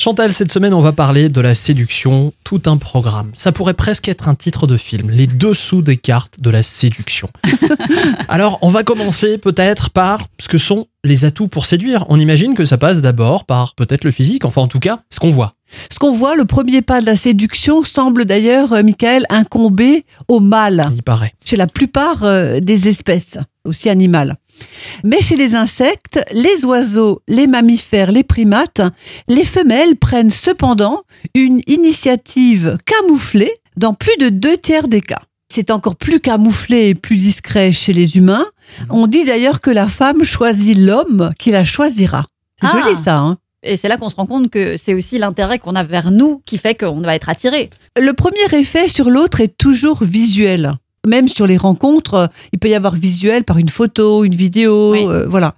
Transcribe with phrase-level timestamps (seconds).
[0.00, 3.32] Chantal, cette semaine, on va parler de la séduction, tout un programme.
[3.34, 7.28] Ça pourrait presque être un titre de film, les dessous des cartes de la séduction.
[8.28, 12.04] Alors, on va commencer peut-être par ce que sont les atouts pour séduire.
[12.10, 15.18] On imagine que ça passe d'abord par peut-être le physique, enfin en tout cas, ce
[15.18, 15.54] qu'on voit.
[15.92, 20.38] Ce qu'on voit, le premier pas de la séduction semble d'ailleurs, euh, Michael, incomber au
[20.38, 21.32] mâle, Il paraît.
[21.44, 24.36] chez la plupart euh, des espèces, aussi animales.
[25.04, 28.80] Mais chez les insectes, les oiseaux, les mammifères, les primates,
[29.28, 31.02] les femelles prennent cependant
[31.34, 35.22] une initiative camouflée dans plus de deux tiers des cas.
[35.50, 38.46] C'est encore plus camouflé et plus discret chez les humains.
[38.90, 42.26] On dit d'ailleurs que la femme choisit l'homme qui la choisira.
[42.60, 42.80] C'est Ah.
[42.82, 45.74] joli ça, hein Et c'est là qu'on se rend compte que c'est aussi l'intérêt qu'on
[45.74, 47.70] a vers nous qui fait qu'on va être attiré.
[47.98, 50.74] Le premier effet sur l'autre est toujours visuel.
[51.06, 54.92] Même sur les rencontres, euh, il peut y avoir visuel par une photo, une vidéo,
[54.92, 55.04] Oui.
[55.06, 55.54] euh, voilà.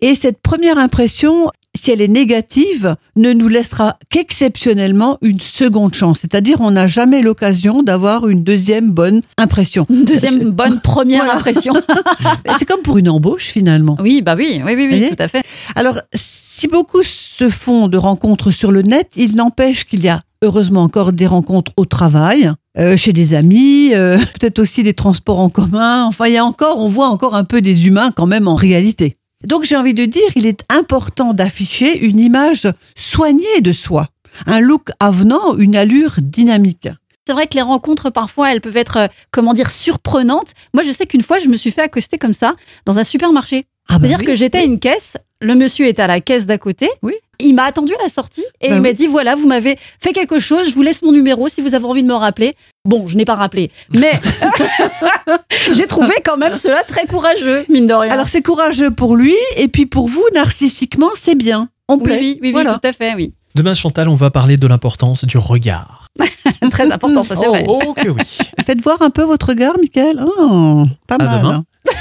[0.00, 6.18] Et cette première impression, si elle est négative, ne nous laissera qu'exceptionnellement une seconde chance.
[6.20, 9.86] C'est-à-dire, on n'a jamais l'occasion d'avoir une deuxième bonne impression.
[9.90, 11.38] Une deuxième bonne première Voilà.
[11.38, 11.72] impression.
[12.58, 13.96] C'est comme pour une embauche finalement.
[14.00, 15.42] oui, bah oui, oui, oui, oui, tout à fait.
[15.74, 20.22] Alors, si beaucoup se font de rencontres sur le net, il n'empêche qu'il y a
[20.42, 25.40] heureusement encore des rencontres au travail, euh, chez des amis, euh, peut-être aussi des transports
[25.40, 26.04] en commun.
[26.04, 28.54] Enfin, il y a encore, on voit encore un peu des humains quand même en
[28.54, 29.16] réalité.
[29.44, 34.08] Donc, j'ai envie de dire, il est important d'afficher une image soignée de soi,
[34.46, 36.88] un look avenant, une allure dynamique.
[37.26, 40.52] C'est vrai que les rencontres, parfois, elles peuvent être, euh, comment dire, surprenantes.
[40.74, 42.54] Moi, je sais qu'une fois, je me suis fait accoster comme ça
[42.84, 43.66] dans un supermarché.
[43.88, 46.46] Ah bah C'est-à-dire oui, que j'étais à une caisse, le monsieur était à la caisse
[46.46, 46.88] d'à côté.
[47.02, 47.14] Oui.
[47.38, 50.12] Il m'a attendu à la sortie et Bah il m'a dit voilà, vous m'avez fait
[50.12, 52.54] quelque chose, je vous laisse mon numéro si vous avez envie de me rappeler.
[52.84, 54.12] Bon, je n'ai pas rappelé, mais
[55.74, 58.12] j'ai trouvé quand même cela très courageux, mine de rien.
[58.12, 61.68] Alors, c'est courageux pour lui, et puis pour vous, narcissiquement, c'est bien.
[61.88, 62.18] On oui, plaît.
[62.20, 63.32] oui, oui, oui, tout à fait, oui.
[63.54, 66.08] Demain, Chantal, on va parler de l'importance du regard.
[66.70, 67.64] Très important, ça c'est oh, vrai.
[67.66, 68.22] oh que oui.
[68.66, 70.24] Faites voir un peu votre regard, Michael.
[70.38, 71.38] Oh, pas À mal.
[71.38, 71.54] demain.
[71.54, 71.92] hein.